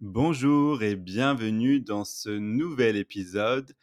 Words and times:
Bonjour 0.00 0.82
et 0.82 0.96
bienvenue 0.96 1.80
dans 1.80 2.04
ce 2.04 2.28
nouvel 2.28 2.96
épisode 2.96 3.76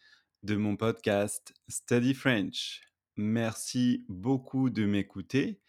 de 0.43 0.57
mon 0.57 0.75
podcast 0.75 1.53
Study 1.69 2.13
French. 2.13 2.81
Merci 3.15 4.05
beaucoup 4.09 4.69
de 4.69 4.85
m'écouter 4.85 5.61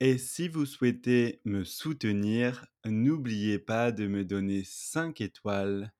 et 0.00 0.18
si 0.18 0.48
vous 0.48 0.66
souhaitez 0.66 1.40
me 1.44 1.62
soutenir, 1.62 2.66
n'oubliez 2.84 3.60
pas 3.60 3.92
de 3.92 4.08
me 4.08 4.24
donner 4.24 4.64
5 4.64 5.20
étoiles 5.20 5.92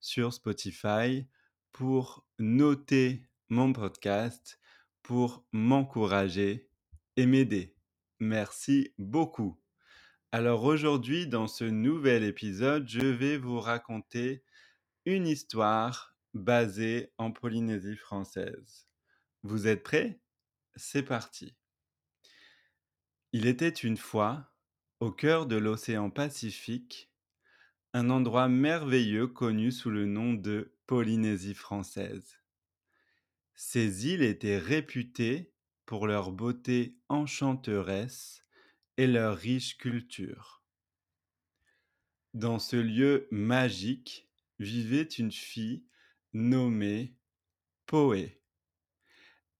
sur 0.00 0.32
Spotify 0.32 1.26
pour 1.70 2.26
noter 2.38 3.28
mon 3.50 3.74
podcast, 3.74 4.58
pour 5.02 5.44
m'encourager 5.52 6.70
et 7.16 7.26
m'aider. 7.26 7.76
Merci 8.20 8.94
beaucoup. 8.96 9.63
Alors 10.36 10.64
aujourd'hui, 10.64 11.28
dans 11.28 11.46
ce 11.46 11.62
nouvel 11.62 12.24
épisode, 12.24 12.88
je 12.88 13.06
vais 13.06 13.38
vous 13.38 13.60
raconter 13.60 14.42
une 15.04 15.28
histoire 15.28 16.16
basée 16.32 17.12
en 17.18 17.30
Polynésie 17.30 17.94
française. 17.94 18.88
Vous 19.44 19.68
êtes 19.68 19.84
prêts? 19.84 20.20
C'est 20.74 21.04
parti. 21.04 21.54
Il 23.30 23.46
était 23.46 23.68
une 23.68 23.96
fois, 23.96 24.52
au 24.98 25.12
cœur 25.12 25.46
de 25.46 25.54
l'océan 25.54 26.10
Pacifique, 26.10 27.12
un 27.92 28.10
endroit 28.10 28.48
merveilleux 28.48 29.28
connu 29.28 29.70
sous 29.70 29.90
le 29.90 30.04
nom 30.04 30.32
de 30.32 30.74
Polynésie 30.88 31.54
française. 31.54 32.40
Ces 33.54 34.08
îles 34.08 34.24
étaient 34.24 34.58
réputées 34.58 35.54
pour 35.86 36.08
leur 36.08 36.32
beauté 36.32 36.98
enchanteresse 37.08 38.43
et 38.96 39.06
leur 39.06 39.36
riche 39.36 39.76
culture. 39.76 40.62
Dans 42.32 42.58
ce 42.58 42.76
lieu 42.76 43.28
magique 43.30 44.28
vivait 44.58 45.02
une 45.02 45.32
fille 45.32 45.84
nommée 46.32 47.16
Poé. 47.86 48.40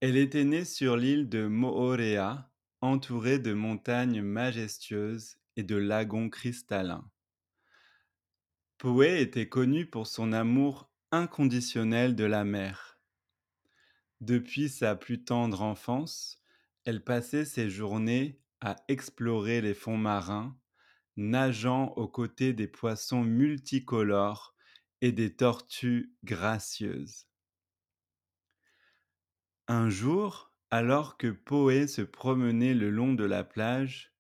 Elle 0.00 0.16
était 0.16 0.44
née 0.44 0.64
sur 0.64 0.96
l'île 0.96 1.28
de 1.28 1.46
Moorea, 1.46 2.50
entourée 2.80 3.38
de 3.38 3.52
montagnes 3.52 4.22
majestueuses 4.22 5.38
et 5.56 5.62
de 5.62 5.76
lagons 5.76 6.28
cristallins. 6.28 7.10
Poé 8.78 9.20
était 9.20 9.48
connue 9.48 9.86
pour 9.86 10.06
son 10.06 10.32
amour 10.32 10.90
inconditionnel 11.10 12.16
de 12.16 12.24
la 12.24 12.44
mer. 12.44 12.98
Depuis 14.20 14.68
sa 14.68 14.96
plus 14.96 15.24
tendre 15.24 15.62
enfance, 15.62 16.42
elle 16.84 17.02
passait 17.02 17.44
ses 17.44 17.70
journées 17.70 18.40
à 18.60 18.76
explorer 18.88 19.60
les 19.60 19.74
fonds 19.74 19.98
marins 19.98 20.56
nageant 21.16 21.92
aux 21.96 22.08
côtés 22.08 22.52
des 22.52 22.66
poissons 22.66 23.22
multicolores 23.22 24.54
et 25.00 25.12
des 25.12 25.34
tortues 25.34 26.14
gracieuses. 26.24 27.26
Un 29.68 29.88
jour, 29.88 30.52
alors 30.70 31.16
que 31.16 31.28
Poé 31.28 31.86
se 31.86 32.02
promenait 32.02 32.74
le 32.74 32.90
long 32.90 33.14
de 33.14 33.24
la 33.24 33.44
plage, 33.44 34.12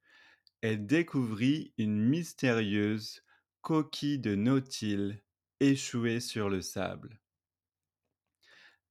elle 0.60 0.86
découvrit 0.86 1.74
une 1.76 2.00
mystérieuse 2.00 3.22
coquille 3.60 4.18
de 4.18 4.34
nautile 4.34 5.22
échouée 5.60 6.20
sur 6.20 6.48
le 6.48 6.62
sable. 6.62 7.20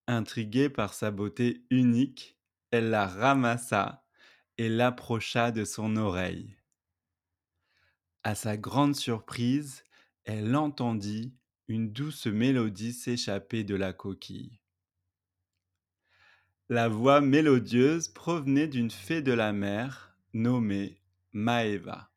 Intriguée 0.07 0.69
par 0.69 0.94
sa 0.94 1.11
beauté 1.11 1.66
unique, 1.69 2.38
elle 2.72 2.89
la 2.89 3.07
ramassa 3.07 4.02
et 4.57 4.69
l'approcha 4.69 5.51
de 5.51 5.65
son 5.65 5.95
oreille. 5.95 6.55
À 8.23 8.35
sa 8.35 8.57
grande 8.57 8.95
surprise, 8.95 9.83
elle 10.25 10.55
entendit 10.55 11.35
une 11.67 11.91
douce 11.91 12.27
mélodie 12.27 12.93
s'échapper 12.93 13.63
de 13.63 13.75
la 13.75 13.93
coquille. 13.93 14.59
La 16.69 16.87
voix 16.87 17.19
mélodieuse 17.19 18.07
provenait 18.07 18.67
d'une 18.67 18.91
fée 18.91 19.22
de 19.22 19.33
la 19.33 19.51
mer 19.53 20.16
nommée 20.33 21.01
Maeva. 21.33 22.09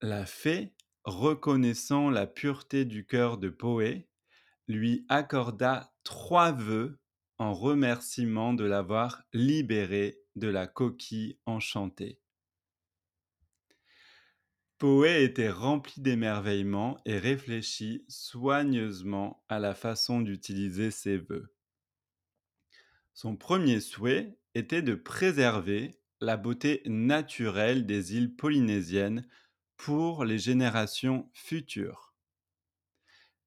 La 0.00 0.26
fée, 0.26 0.74
reconnaissant 1.04 2.10
la 2.10 2.26
pureté 2.26 2.84
du 2.84 3.04
cœur 3.04 3.38
de 3.38 3.48
Poé, 3.48 4.08
lui 4.68 5.04
accorda 5.08 5.92
trois 6.04 6.52
vœux 6.52 6.98
en 7.38 7.52
remerciement 7.52 8.52
de 8.52 8.64
l'avoir 8.64 9.22
libérée 9.32 10.20
de 10.38 10.48
la 10.48 10.66
coquille 10.66 11.38
enchantée. 11.46 12.20
Poé 14.78 15.24
était 15.24 15.50
rempli 15.50 16.00
d'émerveillement 16.00 16.98
et 17.04 17.18
réfléchit 17.18 18.04
soigneusement 18.08 19.44
à 19.48 19.58
la 19.58 19.74
façon 19.74 20.20
d'utiliser 20.20 20.92
ses 20.92 21.16
vœux. 21.16 21.52
Son 23.12 23.36
premier 23.36 23.80
souhait 23.80 24.38
était 24.54 24.82
de 24.82 24.94
préserver 24.94 25.98
la 26.20 26.36
beauté 26.36 26.82
naturelle 26.86 27.86
des 27.86 28.14
îles 28.16 28.36
polynésiennes 28.36 29.26
pour 29.76 30.24
les 30.24 30.38
générations 30.38 31.28
futures. 31.34 32.14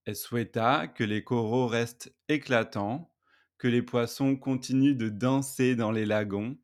Elle 0.03 0.17
souhaita 0.17 0.89
que 0.89 1.05
les 1.05 1.23
coraux 1.23 1.67
restent 1.67 2.13
éclatants, 2.27 3.13
que 3.57 3.69
les 3.69 3.81
poissons 3.81 4.35
continuent 4.35 4.97
de 4.97 5.07
danser 5.07 5.75
dans 5.75 5.91
les 5.91 6.05
lagons 6.05 6.57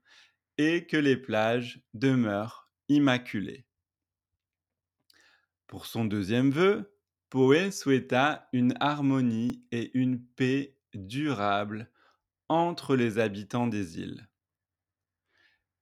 et 0.58 0.86
que 0.86 0.98
les 0.98 1.18
plages 1.18 1.82
demeurent 1.94 2.70
immaculées. 2.90 3.66
Pour 5.68 5.86
son 5.86 6.06
deuxième 6.06 6.52
vœu, 6.52 6.94
Poé 7.30 7.72
souhaita 7.72 8.48
une 8.54 8.74
harmonie 8.80 9.66
et 9.72 9.92
une 9.98 10.24
paix 10.24 10.78
durables 10.94 11.92
entre 12.48 12.96
les 12.96 13.20
habitants 13.20 13.68
des 13.68 14.00
îles. 14.00 14.30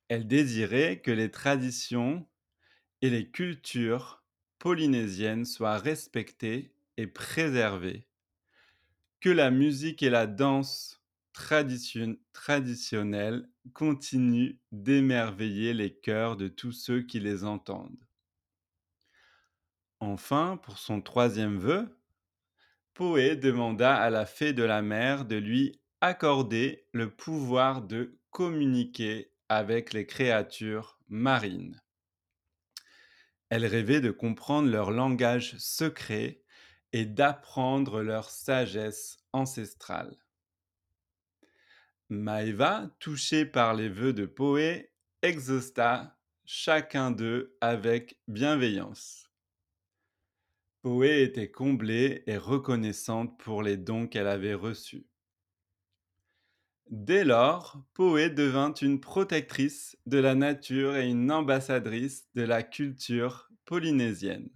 Elle 0.08 0.28
désirait 0.28 1.02
que 1.02 1.12
les 1.12 1.30
traditions 1.30 2.28
et 3.02 3.12
les 3.12 3.30
cultures 3.30 4.24
polynésiennes 4.57 5.46
soient 5.46 5.78
respectées 5.78 6.74
et 6.97 7.06
préservées, 7.06 8.07
que 9.19 9.30
la 9.30 9.52
musique 9.52 10.02
et 10.02 10.09
la 10.09 10.25
danse 10.25 11.03
tradition 11.34 12.18
traditionnelles 12.34 13.47
continuent 13.73 14.57
d'émerveiller 14.71 15.73
les 15.73 15.93
cœurs 15.93 16.37
de 16.37 16.47
tous 16.47 16.71
ceux 16.71 17.01
qui 17.01 17.19
les 17.19 17.43
entendent. 17.43 18.05
Enfin, 19.99 20.57
pour 20.61 20.77
son 20.77 21.01
troisième 21.01 21.57
vœu, 21.57 21.97
Poé 22.93 23.35
demanda 23.35 23.95
à 23.95 24.09
la 24.09 24.25
fée 24.25 24.53
de 24.53 24.63
la 24.63 24.81
mer 24.81 25.25
de 25.25 25.35
lui 25.35 25.81
accorder 25.99 26.87
le 26.93 27.09
pouvoir 27.09 27.81
de 27.81 28.17
communiquer 28.29 29.33
avec 29.49 29.91
les 29.91 30.05
créatures 30.05 30.97
marines. 31.09 31.81
Elle 33.49 33.65
rêvait 33.65 34.01
de 34.01 34.11
comprendre 34.11 34.69
leur 34.69 34.91
langage 34.91 35.57
secret 35.57 36.41
et 36.93 37.05
d'apprendre 37.05 38.01
leur 38.01 38.29
sagesse 38.29 39.17
ancestrale. 39.33 40.25
Maëva, 42.09 42.91
touchée 42.99 43.45
par 43.45 43.73
les 43.73 43.89
vœux 43.89 44.13
de 44.13 44.27
Poé, 44.27 44.91
exausta 45.23 46.19
chacun 46.45 47.09
d'eux 47.09 47.57
avec 47.61 48.19
bienveillance. 48.27 49.31
Poé 50.83 51.23
était 51.23 51.49
comblée 51.49 52.23
et 52.27 52.38
reconnaissante 52.38 53.39
pour 53.39 53.63
les 53.63 53.75
dons 53.75 54.07
qu'elle 54.07 54.27
avait 54.27 54.53
reçus. 54.53 55.07
Dès 56.91 57.23
lors, 57.23 57.83
Poé 57.95 58.29
devint 58.29 58.73
une 58.75 58.99
protectrice 58.99 59.97
de 60.05 60.19
la 60.19 60.35
nature 60.35 60.95
et 60.95 61.09
une 61.09 61.31
ambassadrice 61.31 62.27
de 62.35 62.44
la 62.44 62.61
culture 62.61 63.49
polynésienne. 63.65 64.51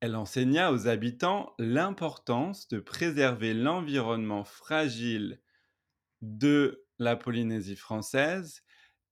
Elle 0.00 0.16
enseigna 0.16 0.72
aux 0.72 0.88
habitants 0.88 1.54
l'importance 1.58 2.68
de 2.68 2.80
préserver 2.80 3.52
l'environnement 3.52 4.44
fragile 4.44 5.42
de 6.22 6.86
la 6.98 7.16
Polynésie 7.16 7.76
française 7.76 8.62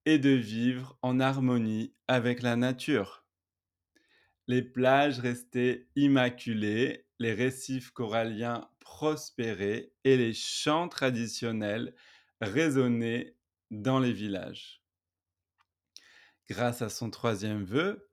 et 0.06 0.18
de 0.18 0.30
vivre 0.30 0.98
en 1.02 1.20
harmonie 1.20 1.94
avec 2.08 2.42
la 2.42 2.56
nature. 2.56 3.26
Les 4.46 4.62
plages 4.62 5.18
restaient 5.18 5.88
immaculées, 5.96 7.06
les 7.18 7.34
récifs 7.34 7.90
coralliens 7.90 8.68
prospéraient 8.80 9.92
et 10.04 10.16
les 10.16 10.32
chants 10.32 10.88
traditionnels 10.88 11.94
résonnaient 12.40 13.36
dans 13.70 14.00
les 14.00 14.12
villages. 14.12 14.82
Grâce 16.48 16.82
à 16.82 16.88
son 16.88 17.10
troisième 17.10 17.64
vœu, 17.64 18.08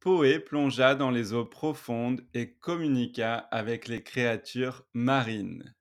Poé 0.00 0.38
plongea 0.38 0.94
dans 0.94 1.10
les 1.10 1.32
eaux 1.32 1.46
profondes 1.46 2.26
et 2.34 2.54
communiqua 2.56 3.36
avec 3.36 3.88
les 3.88 4.02
créatures 4.02 4.86
marines. 4.92 5.74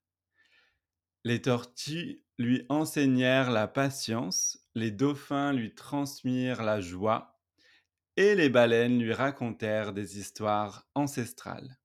Les 1.24 1.42
tortues 1.42 2.24
lui 2.38 2.66
enseignèrent 2.70 3.52
la 3.52 3.68
patience, 3.68 4.68
les 4.76 4.92
dauphins 4.92 5.54
lui 5.54 5.74
transmirent 5.74 6.64
la 6.64 6.82
joie, 6.82 7.40
et 8.18 8.36
les 8.36 8.50
baleines 8.50 9.00
lui 9.00 9.14
racontèrent 9.14 9.94
des 9.94 10.20
histoires 10.20 10.88
ancestrales. 10.96 11.80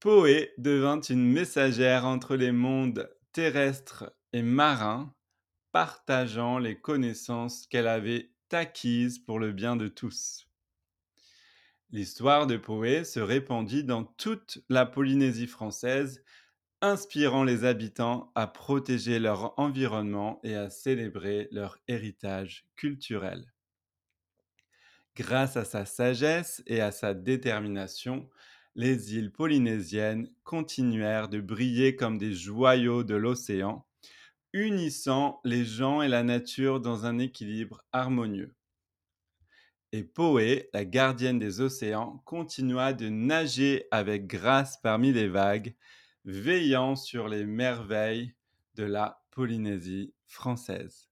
Poé 0.00 0.52
devint 0.58 1.00
une 1.00 1.30
messagère 1.30 2.04
entre 2.04 2.36
les 2.36 2.52
mondes 2.52 3.10
terrestres 3.32 4.12
et 4.32 4.42
marins, 4.42 5.14
partageant 5.72 6.58
les 6.58 6.80
connaissances 6.80 7.66
qu'elle 7.66 7.88
avait 7.88 8.32
acquises 8.52 9.18
pour 9.18 9.38
le 9.38 9.52
bien 9.52 9.76
de 9.76 9.88
tous. 9.88 10.46
L'histoire 11.90 12.46
de 12.46 12.56
Poé 12.56 13.04
se 13.04 13.20
répandit 13.20 13.84
dans 13.84 14.04
toute 14.04 14.64
la 14.68 14.86
Polynésie 14.86 15.46
française, 15.46 16.22
inspirant 16.86 17.42
les 17.42 17.64
habitants 17.64 18.30
à 18.34 18.46
protéger 18.46 19.18
leur 19.18 19.58
environnement 19.58 20.40
et 20.44 20.54
à 20.54 20.70
célébrer 20.70 21.48
leur 21.50 21.78
héritage 21.88 22.64
culturel. 22.76 23.52
Grâce 25.16 25.56
à 25.56 25.64
sa 25.64 25.84
sagesse 25.84 26.62
et 26.66 26.80
à 26.80 26.92
sa 26.92 27.12
détermination, 27.12 28.28
les 28.76 29.14
îles 29.14 29.32
polynésiennes 29.32 30.30
continuèrent 30.44 31.28
de 31.28 31.40
briller 31.40 31.96
comme 31.96 32.18
des 32.18 32.32
joyaux 32.32 33.02
de 33.02 33.14
l'océan, 33.14 33.86
unissant 34.52 35.40
les 35.44 35.64
gens 35.64 36.02
et 36.02 36.08
la 36.08 36.22
nature 36.22 36.80
dans 36.80 37.04
un 37.04 37.18
équilibre 37.18 37.82
harmonieux. 37.92 38.54
Et 39.92 40.04
Poé, 40.04 40.68
la 40.74 40.84
gardienne 40.84 41.38
des 41.38 41.60
océans, 41.60 42.22
continua 42.26 42.92
de 42.92 43.08
nager 43.08 43.86
avec 43.90 44.26
grâce 44.26 44.76
parmi 44.82 45.12
les 45.12 45.28
vagues, 45.28 45.74
veillant 46.26 46.96
sur 46.96 47.28
les 47.28 47.46
merveilles 47.46 48.34
de 48.74 48.84
la 48.84 49.22
Polynésie 49.30 50.12
française. 50.26 51.08